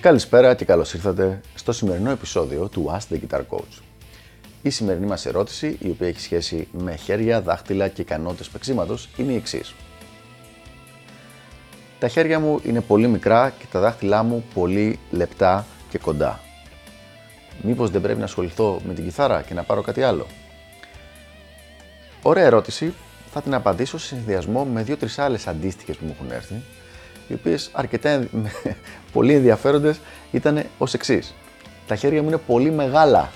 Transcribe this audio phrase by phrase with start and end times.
[0.00, 3.80] Καλησπέρα και καλώς ήρθατε στο σημερινό επεισόδιο του Ask the Guitar Coach.
[4.62, 9.32] Η σημερινή μας ερώτηση, η οποία έχει σχέση με χέρια, δάχτυλα και ικανότητες παίξήματος, είναι
[9.32, 9.74] η εξής.
[11.98, 16.40] Τα χέρια μου είναι πολύ μικρά και τα δάχτυλά μου πολύ λεπτά και κοντά.
[17.60, 20.26] Μήπως δεν πρέπει να ασχοληθώ με την κιθάρα και να πάρω κάτι άλλο;
[22.22, 22.94] Ωραία ερώτηση,
[23.32, 26.62] θα την απαντήσω σε συνδυασμό με δύο-τρεις άλλες αντίστοιχες που μου έχουν έρθει
[27.28, 28.28] οι οποίες αρκετά
[29.12, 30.00] πολύ ενδιαφέροντες
[30.30, 31.34] ήταν ως εξής.
[31.86, 33.30] Τα χέρια μου είναι πολύ μεγάλα.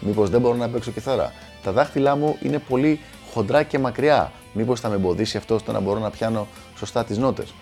[0.00, 1.32] Μήπως δεν μπορώ να παίξω κιθάρα.
[1.62, 3.00] Τα δάχτυλά μου είναι πολύ
[3.32, 4.32] χοντρά και μακριά.
[4.52, 6.46] Μήπως θα με εμποδίσει αυτό στο να μπορώ να πιάνω
[6.76, 7.54] σωστά τις νότες;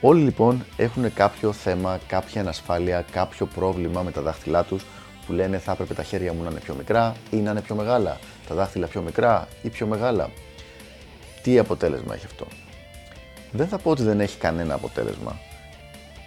[0.00, 4.84] Όλοι λοιπόν έχουν κάποιο θέμα, κάποια ανασφάλεια, κάποιο πρόβλημα με τα δάχτυλά τους
[5.26, 7.74] που λένε θα έπρεπε τα χέρια μου να είναι πιο μικρά ή να είναι πιο
[7.74, 8.18] μεγάλα,
[8.48, 10.30] τα δάχτυλα πιο μικρά ή πιο μεγάλα.
[11.42, 12.46] Τι αποτέλεσμα έχει αυτό;
[13.50, 15.38] Δεν θα πω ότι δεν έχει κανένα αποτέλεσμα.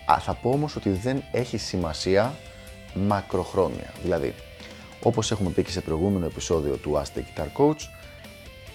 [0.05, 2.33] Α, θα πω όμως ότι δεν έχει σημασία
[2.93, 3.93] μακροχρόνια.
[4.03, 4.33] Δηλαδή,
[5.01, 7.89] όπως έχουμε πει και σε προηγούμενο επεισόδιο του Ask the Guitar Coach,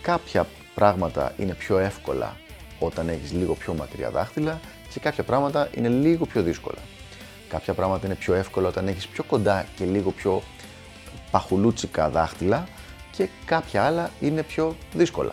[0.02, 2.36] κάποια πράγματα είναι πιο εύκολα
[2.78, 4.60] όταν έχεις λίγο πιο μακριά δάχτυλα
[4.92, 6.78] και κάποια πράγματα είναι λίγο πιο δύσκολα.
[7.50, 10.42] Κάποια πράγματα είναι πιο εύκολα όταν έχεις πιο κοντά και λίγο πιο
[11.30, 12.68] παχουλούτσικα δάχτυλα
[13.10, 15.32] και κάποια άλλα είναι πιο δύσκολα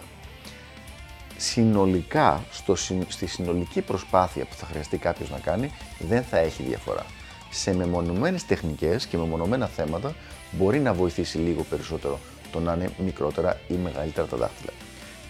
[1.37, 2.75] συνολικά, στο,
[3.07, 7.05] στη συνολική προσπάθεια που θα χρειαστεί κάποιος να κάνει, δεν θα έχει διαφορά.
[7.49, 10.15] Σε μεμονωμένες τεχνικές και μεμονωμένα θέματα
[10.51, 12.19] μπορεί να βοηθήσει λίγο περισσότερο
[12.51, 14.71] το να είναι μικρότερα ή μεγαλύτερα τα δάχτυλα.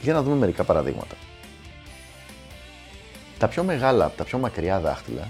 [0.01, 1.15] Για να δούμε μερικά παραδείγματα.
[3.37, 5.27] Τα πιο μεγάλα, τα πιο μακριά δάχτυλα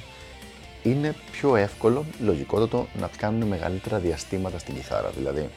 [0.89, 5.09] είναι πιο εύκολο, λογικότατο, να κάνουν μεγαλύτερα διαστήματα στην κιθάρα.
[5.09, 5.49] Δηλαδή,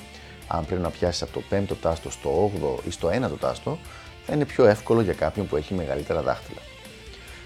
[0.46, 3.78] αν πρέπει να πιάσεις από το 5ο τάστο στο 8ο ή στο 1ο τάστο,
[4.26, 6.60] θα είναι πιο εύκολο για κάποιον που έχει μεγαλύτερα δάχτυλα.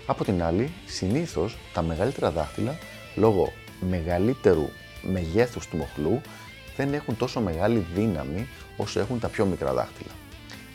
[0.06, 2.78] Από την άλλη, συνήθως τα μεγαλύτερα δάχτυλα,
[3.14, 4.68] λόγω μεγαλύτερου
[5.02, 6.20] μεγέθους του μοχλού,
[6.76, 10.10] δεν έχουν τόσο μεγάλη δύναμη όσο έχουν τα πιο μικρά δάχτυλα.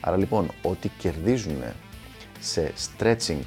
[0.02, 1.64] Άρα λοιπόν, ό,τι κερδίζουν
[2.40, 3.42] σε stretching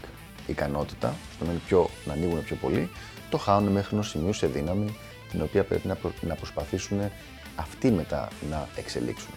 [0.46, 2.90] ικανότητα, στο να, πιο, να ανοίγουν πιο πολύ,
[3.32, 4.97] το χάνουν μέχρι ενός σημείου σε δύναμη,
[5.31, 7.00] την οποία πρέπει να, να προσπαθήσουν
[7.56, 9.32] αυτοί μετά να εξελίξουν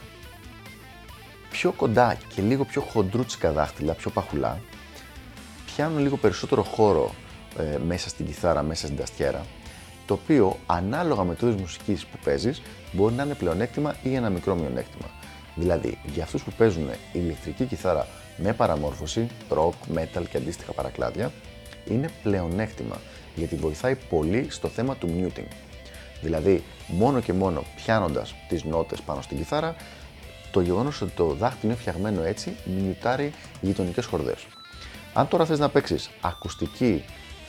[1.56, 4.62] πιο κοντά και λίγο πιο χοντρούτσικα δάχτυλα, πιο παχουλά,
[5.66, 7.16] πιάνουν λίγο περισσότερο χώρο
[7.60, 9.46] ε, μέσα στην κιθάρα, μέσα στην ταστιέρα,
[10.06, 14.30] το οποίο ανάλογα με το είδος μουσικής που παίζεις μπορεί να είναι πλεονέκτημα ή ένα
[14.30, 15.10] μικρό μειονέκτημα.
[15.56, 18.08] Δηλαδή, για αυτούς που παίζουν ηλεκτρική κιθάρα
[18.38, 21.32] με παραμόρφωση, rock, metal και αντίστοιχα παρακλάδια,
[21.86, 22.96] είναι πλεονέκτημα
[23.36, 25.48] γιατί βοηθάει πολύ στο θέμα του muting.
[26.22, 29.76] Δηλαδή, μόνο και μόνο πιάνοντας τις νότες πάνω στην κιθάρα,
[30.52, 34.46] το γεγονός ότι το δάχτυλο είναι φτιαγμένο έτσι μιουτάρει γειτονικές χορδές.
[35.14, 37.04] Αν τώρα θες να παίξεις ακουστική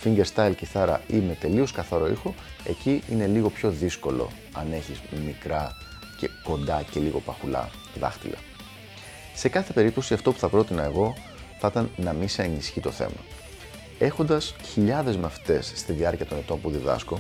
[0.04, 5.76] fingerstyle κιθάρα ή με τελείως καθαρό ήχο, εκεί είναι λίγο πιο δύσκολο αν έχεις μικρά
[6.20, 7.70] και κοντά και λίγο παχουλά
[8.00, 8.36] δάχτυλα.
[9.34, 11.14] Σε κάθε περίπτωση αυτό που θα πρότεινα εγώ
[11.58, 13.20] θα ήταν να μην σε ενισχύει το θέμα.
[13.98, 17.18] Έχοντας χιλιάδες μαθητέ στη διάρκεια των ετών που διδάσκω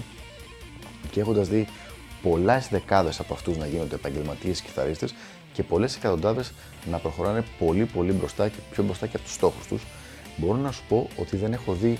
[1.10, 1.66] και έχοντας δει
[2.22, 5.14] πολλές δεκάδες από αυτούς να γίνονται επαγγελματίες κιθαρίστες,
[5.56, 6.52] και πολλές εκατοντάδες
[6.90, 9.82] να προχωράνε πολύ πολύ μπροστά και πιο μπροστά και από τους στόχους τους,
[10.36, 11.98] μπορώ να σου πω ότι δεν έχω δει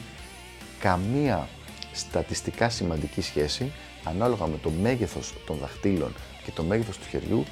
[0.81, 1.49] καμία
[1.93, 3.73] στατιστικά σημαντική σχέση
[4.05, 6.15] ανάλογα με το μέγεθος των δαχτύλων
[6.45, 7.45] και το μέγεθος του χεριού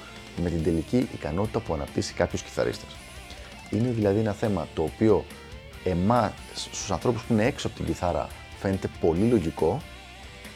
[0.42, 2.96] με την τελική ικανότητα που αναπτύσσει κάποιος κιθαρίστας.
[3.70, 5.24] Είναι δηλαδή ένα θέμα το οποίο
[5.84, 8.28] εμάς, στους ανθρώπους που είναι έξω από την κιθάρα,
[8.58, 9.82] φαίνεται πολύ λογικό,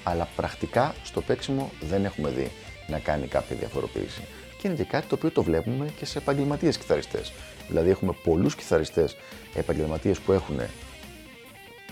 [0.02, 2.50] αλλά πρακτικά στο παίξιμο δεν έχουμε δει
[2.86, 4.22] να κάνει κάποια διαφοροποίηση
[4.58, 7.32] και είναι και κάτι το οποίο το βλέπουμε και σε επαγγελματίες κιθαριστές.
[7.68, 9.16] Δηλαδή έχουμε πολλούς κιθαριστές
[9.54, 10.60] επαγγελματίες που έχουν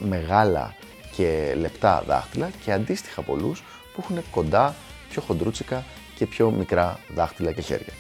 [0.01, 0.75] μεγάλα
[1.17, 3.63] και λεπτά δάχτυλα και αντίστοιχα πολλούς
[3.95, 4.75] που έχουν κοντά,
[5.11, 5.85] πιο χοντρούτσικα
[6.17, 7.93] και πιο μικρά δάχτυλα και χέρια.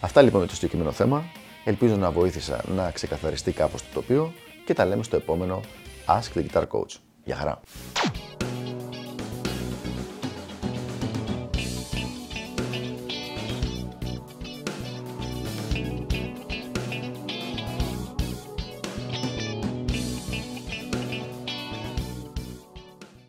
[0.00, 1.24] Αυτά λοιπόν με το συγκεκριμένο θέμα.
[1.64, 4.32] Ελπίζω να βοήθησα να ξεκαθαριστεί κάπως το τοπίο
[4.66, 5.60] και τα λέμε στο επόμενο
[6.06, 6.96] Ask the Guitar Coach.
[7.24, 7.60] Γεια χαρά!